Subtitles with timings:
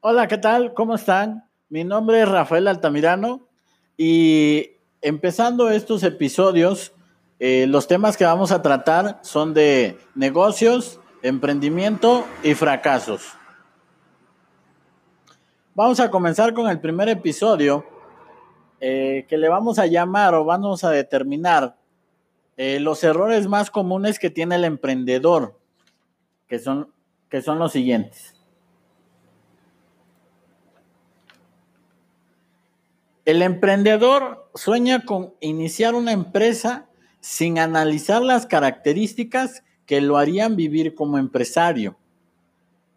[0.00, 0.74] Hola, ¿qué tal?
[0.74, 1.50] ¿Cómo están?
[1.68, 3.48] Mi nombre es Rafael Altamirano
[3.96, 4.70] y
[5.02, 6.92] empezando estos episodios,
[7.40, 13.26] eh, los temas que vamos a tratar son de negocios, emprendimiento y fracasos.
[15.74, 17.84] Vamos a comenzar con el primer episodio
[18.78, 21.76] eh, que le vamos a llamar o vamos a determinar
[22.56, 25.58] eh, los errores más comunes que tiene el emprendedor,
[26.46, 26.92] que son,
[27.28, 28.37] que son los siguientes.
[33.28, 36.88] El emprendedor sueña con iniciar una empresa
[37.20, 41.98] sin analizar las características que lo harían vivir como empresario.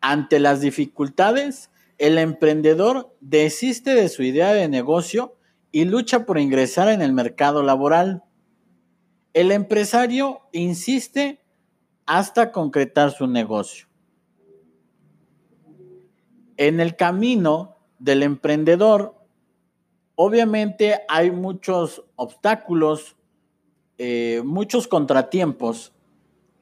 [0.00, 5.36] Ante las dificultades, el emprendedor desiste de su idea de negocio
[5.70, 8.24] y lucha por ingresar en el mercado laboral.
[9.32, 11.38] El empresario insiste
[12.04, 13.86] hasta concretar su negocio.
[16.56, 19.15] En el camino del emprendedor
[20.16, 23.16] Obviamente hay muchos obstáculos,
[23.98, 25.92] eh, muchos contratiempos,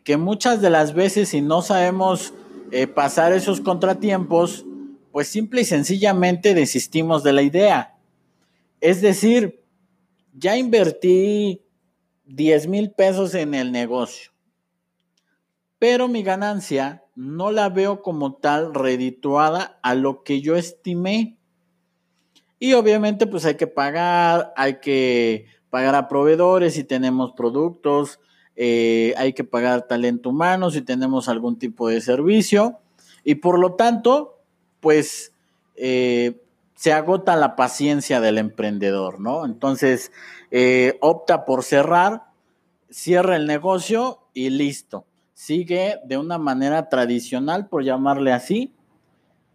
[0.05, 2.35] que muchas de las veces si no sabemos
[2.73, 4.67] eh, pasar esos contratiempos,
[5.13, 7.97] pues simple y sencillamente desistimos de la idea.
[8.81, 9.65] Es decir,
[10.33, 11.63] ya invertí
[12.25, 14.33] 10 mil pesos en el negocio,
[15.79, 21.39] pero mi ganancia no la veo como tal redituada a lo que yo estimé.
[22.65, 28.21] Y obviamente pues hay que pagar, hay que pagar a proveedores si tenemos productos,
[28.57, 32.79] eh, hay que pagar talento humano si tenemos algún tipo de servicio
[33.23, 34.39] y por lo tanto
[34.81, 35.35] pues
[35.77, 36.41] eh,
[36.75, 39.45] se agota la paciencia del emprendedor, ¿no?
[39.45, 40.11] Entonces
[40.51, 42.29] eh, opta por cerrar,
[42.89, 45.05] cierra el negocio y listo.
[45.35, 48.73] Sigue de una manera tradicional, por llamarle así,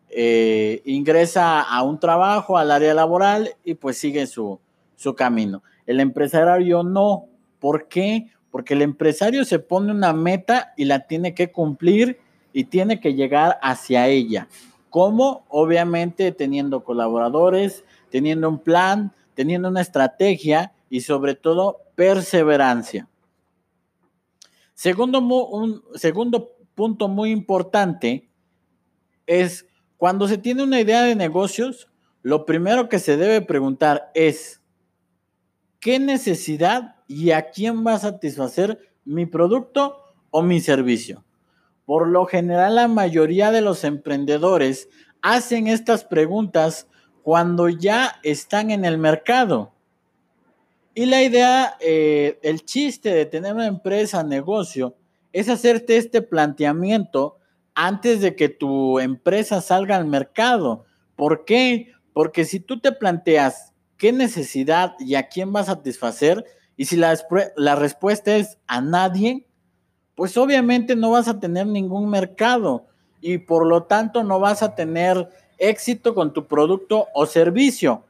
[0.09, 4.59] eh, ingresa a un trabajo, al área laboral y pues sigue su,
[4.95, 5.63] su camino.
[5.85, 7.25] El empresario no.
[7.59, 8.27] ¿Por qué?
[8.51, 12.19] Porque el empresario se pone una meta y la tiene que cumplir
[12.53, 14.47] y tiene que llegar hacia ella.
[14.89, 15.45] ¿Cómo?
[15.49, 23.07] Obviamente teniendo colaboradores, teniendo un plan, teniendo una estrategia y sobre todo perseverancia.
[24.73, 28.29] Segundo, un segundo punto muy importante
[29.27, 29.68] es
[29.99, 31.89] cuando se tiene una idea de negocios,
[32.21, 34.61] lo primero que se debe preguntar es,
[35.81, 39.97] ¿qué necesidad y a quién va a satisfacer mi producto
[40.31, 41.25] o mi servicio?
[41.83, 44.87] Por lo general, la mayoría de los emprendedores
[45.21, 46.87] hacen estas preguntas
[47.21, 49.73] cuando ya están en el mercado.
[50.95, 54.95] Y la idea, eh, el chiste de tener una empresa, negocio,
[55.33, 57.38] es hacerte este planteamiento
[57.81, 60.83] antes de que tu empresa salga al mercado.
[61.15, 61.93] ¿Por qué?
[62.11, 66.43] Porque si tú te planteas qué necesidad y a quién va a satisfacer,
[66.75, 67.15] y si la,
[67.75, 69.47] respuesta es a nadie,
[70.15, 72.85] pues obviamente no vas a tener ningún mercado
[73.21, 78.03] y por lo tanto no vas a tener éxito con tu producto o servicio.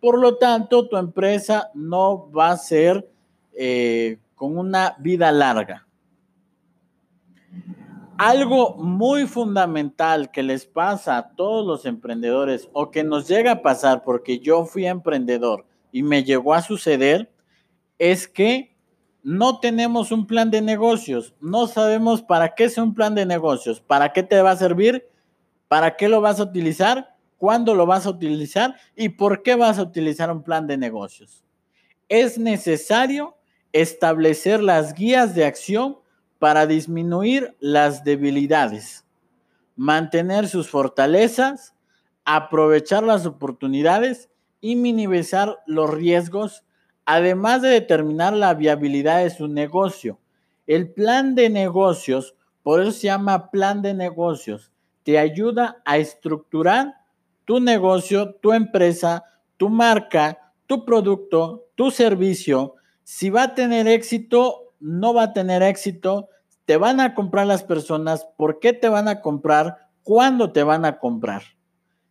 [0.00, 3.08] Por lo tanto, tu empresa no va a ser
[3.58, 5.85] eh, con una vida larga.
[8.18, 13.62] Algo muy fundamental que les pasa a todos los emprendedores o que nos llega a
[13.62, 17.30] pasar porque yo fui emprendedor y me llegó a suceder
[17.98, 18.74] es que
[19.22, 23.80] no tenemos un plan de negocios, no sabemos para qué es un plan de negocios,
[23.80, 25.06] para qué te va a servir,
[25.68, 29.78] para qué lo vas a utilizar, cuándo lo vas a utilizar y por qué vas
[29.78, 31.44] a utilizar un plan de negocios.
[32.08, 33.36] Es necesario
[33.72, 35.98] establecer las guías de acción
[36.38, 39.04] para disminuir las debilidades,
[39.76, 41.74] mantener sus fortalezas,
[42.24, 44.28] aprovechar las oportunidades
[44.60, 46.64] y minimizar los riesgos,
[47.04, 50.18] además de determinar la viabilidad de su negocio.
[50.66, 54.72] El plan de negocios, por eso se llama plan de negocios,
[55.04, 56.94] te ayuda a estructurar
[57.44, 59.22] tu negocio, tu empresa,
[59.56, 62.74] tu marca, tu producto, tu servicio,
[63.04, 66.28] si va a tener éxito no va a tener éxito,
[66.64, 69.88] te van a comprar las personas, ¿por qué te van a comprar?
[70.02, 71.42] ¿Cuándo te van a comprar?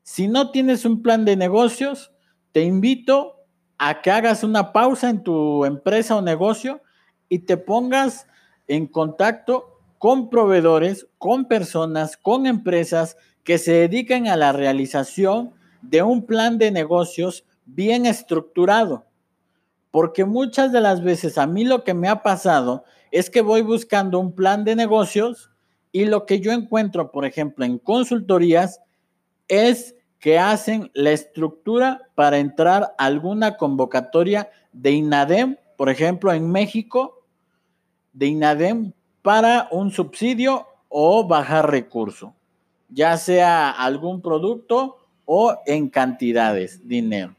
[0.04, 2.14] Si no tienes un plan de negocios,
[2.52, 3.36] te invito
[3.78, 6.82] a que hagas una pausa en tu empresa o negocio
[7.28, 8.28] y te pongas
[8.68, 16.02] en contacto con proveedores, con personas, con empresas que se dedican a la realización de
[16.04, 19.06] un plan de negocios bien estructurado.
[19.96, 23.62] Porque muchas de las veces a mí lo que me ha pasado es que voy
[23.62, 25.52] buscando un plan de negocios
[25.94, 28.82] y lo que yo encuentro, por ejemplo, en consultorías
[29.48, 36.52] es que hacen la estructura para entrar a alguna convocatoria de INADEM, por ejemplo, en
[36.52, 37.26] México,
[38.12, 38.92] de INADEM
[39.22, 42.36] para un subsidio o bajar recurso,
[42.90, 47.34] ya sea algún producto o en cantidades, dinero.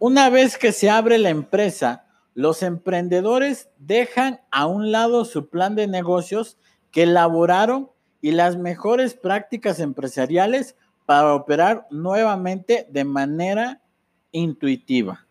[0.00, 2.04] Una vez que se abre la empresa,
[2.34, 6.56] los emprendedores dejan a un lado su plan de negocios
[6.92, 7.90] que elaboraron
[8.20, 13.82] y las mejores prácticas empresariales para operar nuevamente de manera
[14.30, 15.26] intuitiva.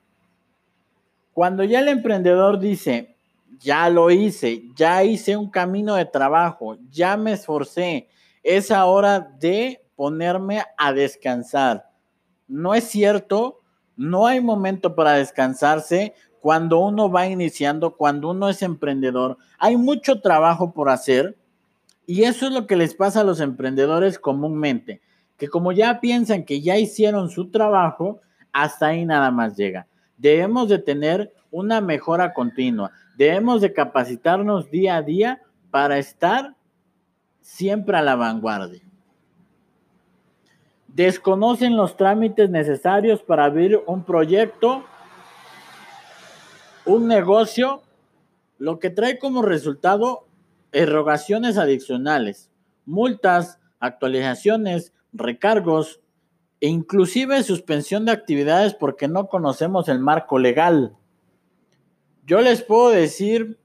[1.32, 3.16] Cuando ya el emprendedor dice,
[3.60, 8.10] ya lo hice, ya hice un camino de trabajo, ya me esforcé,
[8.44, 11.90] es hora de ponerme a descansar.
[12.50, 13.57] No es cierto,
[13.98, 19.38] no hay momento para descansarse cuando uno va iniciando, cuando uno es emprendedor.
[19.58, 21.36] Hay mucho trabajo por hacer
[22.06, 25.02] y eso es lo que les pasa a los emprendedores comúnmente,
[25.36, 28.22] que como ya piensan que ya hicieron su trabajo,
[28.54, 29.88] hasta ahí nada más llega.
[30.16, 32.92] Debemos de tener una mejora continua.
[33.18, 36.56] Debemos de capacitarnos día a día para estar
[37.42, 38.82] siempre a la vanguardia.
[40.88, 44.84] Desconocen los trámites necesarios para abrir un proyecto,
[46.86, 47.84] un negocio,
[48.58, 50.28] lo que trae como resultado
[50.72, 52.50] erogaciones adicionales,
[52.86, 56.02] multas, actualizaciones, recargos,
[56.60, 60.96] e inclusive suspensión de actividades porque no conocemos el marco legal.
[62.26, 63.60] Yo les puedo decir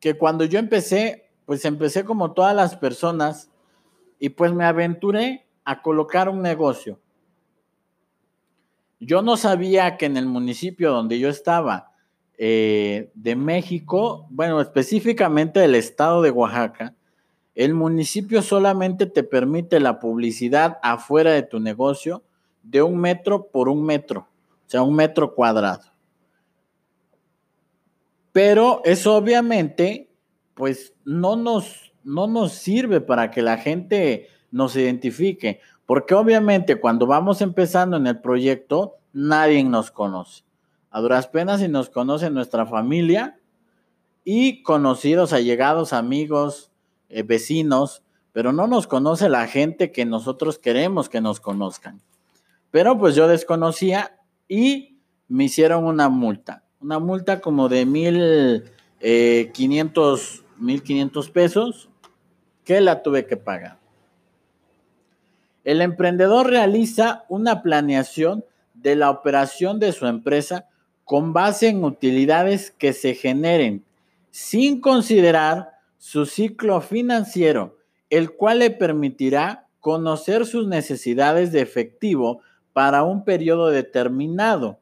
[0.00, 3.50] que cuando yo empecé, pues empecé como todas las personas
[4.18, 7.00] y pues me aventuré a colocar un negocio.
[9.00, 11.92] Yo no sabía que en el municipio donde yo estaba,
[12.36, 16.94] eh, de México, bueno, específicamente del estado de Oaxaca,
[17.54, 22.24] el municipio solamente te permite la publicidad afuera de tu negocio
[22.62, 24.28] de un metro por un metro,
[24.66, 25.92] o sea, un metro cuadrado.
[28.32, 30.10] Pero eso obviamente,
[30.54, 37.08] pues no nos, no nos sirve para que la gente nos identifique, porque obviamente cuando
[37.08, 40.44] vamos empezando en el proyecto, nadie nos conoce.
[40.92, 43.36] A duras penas y nos conoce nuestra familia
[44.22, 46.70] y conocidos, allegados, amigos,
[47.08, 52.00] eh, vecinos, pero no nos conoce la gente que nosotros queremos que nos conozcan.
[52.70, 58.62] Pero pues yo desconocía y me hicieron una multa, una multa como de mil
[59.00, 61.88] eh, quinientos, mil quinientos pesos
[62.62, 63.83] que la tuve que pagar.
[65.64, 68.44] El emprendedor realiza una planeación
[68.74, 70.66] de la operación de su empresa
[71.04, 73.84] con base en utilidades que se generen
[74.30, 77.78] sin considerar su ciclo financiero,
[78.10, 82.40] el cual le permitirá conocer sus necesidades de efectivo
[82.72, 84.78] para un periodo determinado.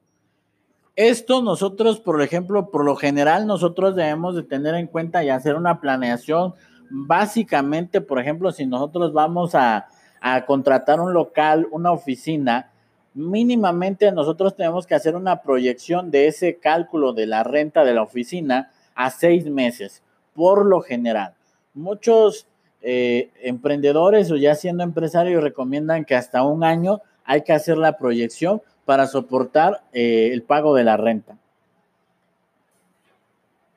[0.97, 5.55] Esto nosotros, por ejemplo, por lo general, nosotros debemos de tener en cuenta y hacer
[5.57, 6.55] una planeación.
[6.91, 9.87] Básicamente, por ejemplo, si nosotros vamos a,
[10.23, 12.71] a contratar un local, una oficina,
[13.13, 18.03] mínimamente nosotros tenemos que hacer una proyección de ese cálculo de la renta de la
[18.03, 20.03] oficina a seis meses
[20.35, 21.35] por lo general.
[21.75, 22.47] Muchos
[22.83, 27.99] eh, emprendedores o ya siendo empresarios recomiendan que hasta un año hay que hacer la
[27.99, 31.37] proyección para soportar eh, el pago de la renta.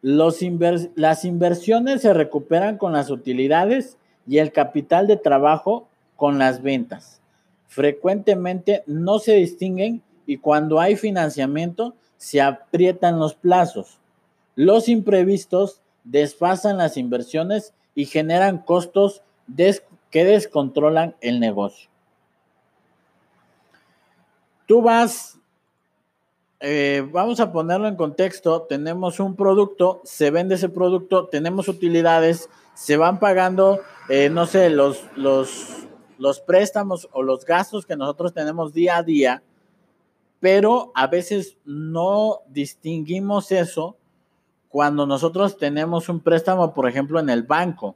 [0.01, 7.22] las inversiones se recuperan con las utilidades y el capital de trabajo con las ventas.
[7.67, 14.00] Frecuentemente no se distinguen y cuando hay financiamiento se aprietan los plazos.
[14.55, 19.22] Los imprevistos desfasan las inversiones y generan costos
[20.12, 21.89] que descontrolan el negocio.
[24.65, 25.38] Tú vas,
[26.60, 32.50] eh, vamos a ponerlo en contexto, tenemos un producto, se vende ese producto, tenemos utilidades,
[32.74, 35.86] se van pagando, eh, no sé, los, los,
[36.17, 39.43] los préstamos o los gastos que nosotros tenemos día a día,
[40.39, 43.98] pero a veces no distinguimos eso
[44.69, 47.95] cuando nosotros tenemos un préstamo, por ejemplo, en el banco.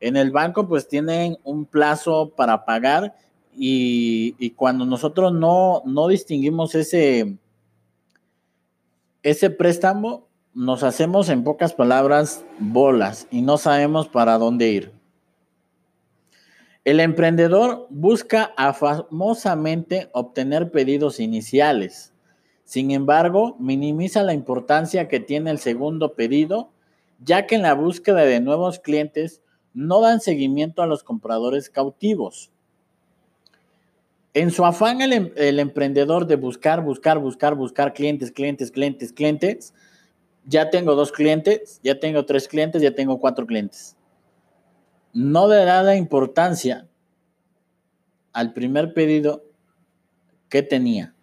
[0.00, 3.14] En el banco pues tienen un plazo para pagar
[3.54, 7.38] y, cuando nosotros no, no distinguimos ese,
[9.22, 14.95] ese préstamo, nos hacemos en pocas palabras bolas y no sabemos para dónde ir.
[16.86, 22.14] El emprendedor busca afamosamente obtener pedidos iniciales
[22.66, 26.72] sin embargo, minimiza la importancia que tiene el segundo pedido,
[27.20, 29.40] ya que en la búsqueda de nuevos clientes
[29.72, 32.50] no dan seguimiento a los compradores cautivos.
[34.34, 39.72] En su afán el, em, emprendedor de buscar, buscar, buscar, buscar clientes, clientes, clientes, clientes,
[40.44, 43.96] ya tengo dos clientes, ya tengo tres clientes, ya tengo cuatro clientes.
[45.16, 46.86] No le da la importancia
[48.34, 49.44] al primer pedido
[50.50, 51.14] que tenía.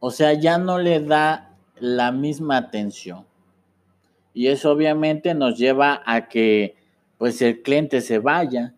[0.00, 3.26] O sea, ya no le da la misma atención.
[4.32, 6.76] Y eso obviamente nos lleva a que
[7.18, 8.74] pues el cliente se vaya.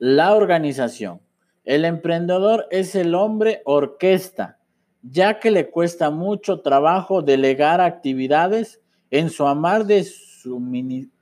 [0.00, 1.20] La organización.
[1.64, 4.58] El emprendedor es el hombre orquesta,
[5.02, 8.80] ya que le cuesta mucho trabajo delegar actividades
[9.12, 11.13] en su amar de suministro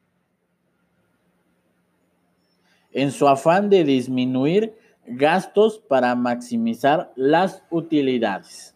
[2.93, 8.75] en su afán de disminuir gastos para maximizar las utilidades.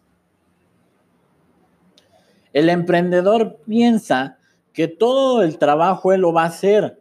[2.53, 4.37] El emprendedor piensa
[4.73, 6.99] que todo el trabajo él lo va a hacer,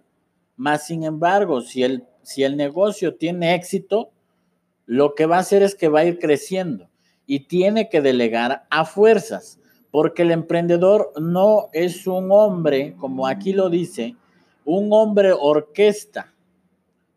[0.57, 4.11] más sin embargo, si el, si el negocio tiene éxito,
[4.87, 6.89] lo que va a hacer es que va a ir creciendo
[7.27, 9.59] y tiene que delegar a fuerzas,
[9.91, 14.15] porque el emprendedor no es un hombre, como aquí lo dice,
[14.65, 16.36] un hombre orquesta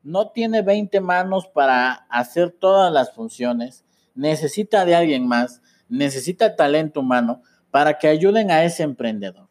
[0.04, 7.02] no tiene 20 manos para hacer todas las funciones, necesita de alguien más, necesita talento
[7.02, 7.42] humano
[7.72, 9.48] para que ayuden a ese emprendedor.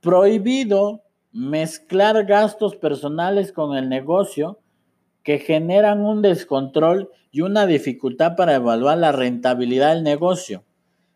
[0.00, 1.02] Prohibido
[1.32, 4.60] mezclar gastos personales con el negocio
[5.24, 10.64] que generan un descontrol y una dificultad para evaluar la rentabilidad del negocio.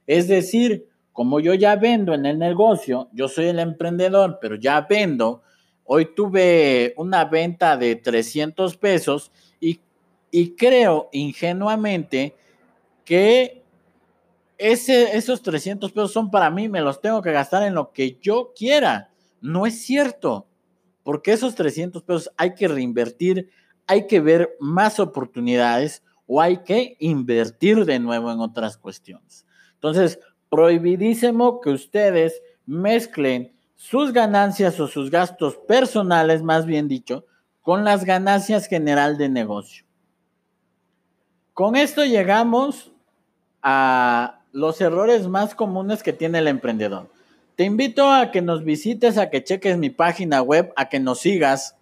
[0.07, 4.87] Es decir, como yo ya vendo en el negocio, yo soy el emprendedor, pero ya
[4.89, 5.43] vendo,
[5.91, 9.81] Hoy tuve una venta de 300 pesos y,
[10.51, 12.37] creo ingenuamente
[13.07, 13.65] que
[14.59, 18.19] ese, esos 300 pesos son para mí, me los tengo que gastar en lo que
[18.21, 19.11] yo quiera.
[19.41, 20.47] No es cierto,
[21.05, 23.49] porque esos 300 pesos hay que reinvertir,
[23.87, 29.47] hay que ver más oportunidades o hay que invertir de nuevo en otras cuestiones.
[29.73, 37.25] Entonces, prohibidísimo que ustedes mezclen sus ganancias o sus gastos personales, más bien dicho,
[37.63, 39.85] con las ganancias general de negocio.
[41.55, 42.91] Con esto llegamos
[43.63, 47.09] a los errores más comunes que tiene el emprendedor.
[47.55, 51.21] Te invito a que nos visites, a que cheques mi página web, a que nos
[51.21, 51.77] sigas.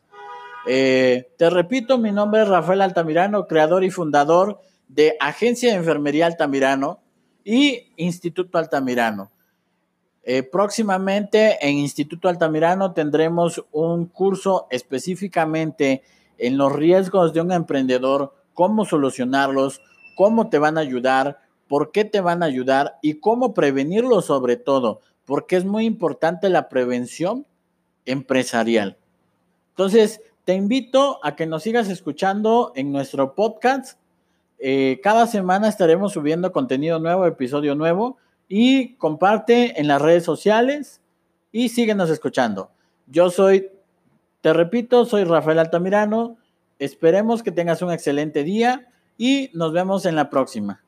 [0.67, 6.26] Eh, te repito, mi nombre es Rafael Altamirano, creador y fundador de Agencia de Enfermería
[6.26, 7.00] Altamirano
[7.43, 9.31] y Instituto Altamirano.
[10.28, 16.02] Eh, próximamente en Instituto Altamirano tendremos un curso específicamente
[16.37, 19.80] en los riesgos de un emprendedor, cómo solucionarlos,
[20.16, 24.56] cómo te van a ayudar, por qué te van a ayudar y cómo prevenirlos sobre
[24.56, 27.47] todo, porque es muy importante la prevención
[28.04, 28.99] empresarial.
[29.68, 33.97] Entonces, te invito a que nos sigas escuchando en nuestro podcast.
[34.59, 38.18] Eh, cada semana estaremos subiendo contenido nuevo, episodio nuevo
[38.49, 41.00] y comparte en las redes sociales
[41.53, 42.71] y síguenos escuchando.
[43.07, 43.71] Yo soy,
[44.41, 46.37] te repito, soy Rafael Altamirano.
[46.79, 50.83] Esperemos que tengas un excelente día y nos vemos en la próxima.